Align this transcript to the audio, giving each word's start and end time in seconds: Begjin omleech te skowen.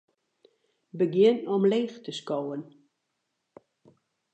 Begjin 1.01 1.37
omleech 1.57 1.95
te 2.03 2.11
skowen. 2.19 2.63